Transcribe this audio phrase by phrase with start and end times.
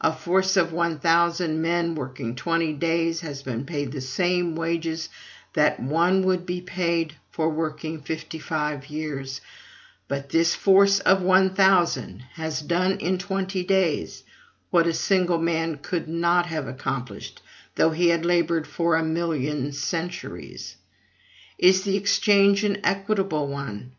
[0.00, 5.08] A force of one thousand men working twenty days has been paid the same wages
[5.52, 9.40] that one would be paid for working fifty five years;
[10.08, 14.24] but this force of one thousand has done in twenty days
[14.70, 17.40] what a single man could not have accomplished,
[17.76, 20.76] though he had labored for a million centuries.
[21.56, 23.92] Is the exchange an equitable one?